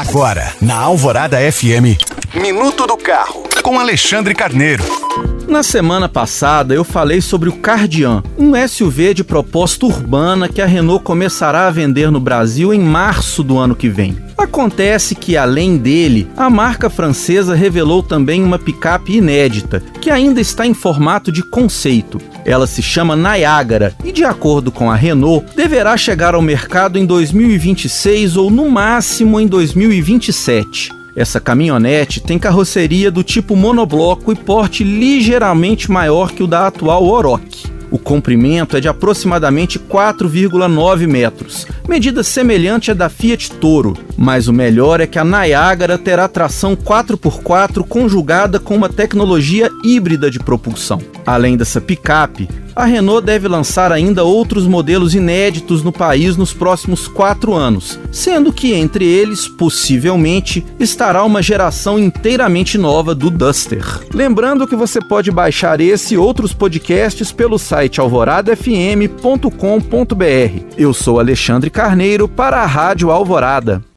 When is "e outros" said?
66.14-66.52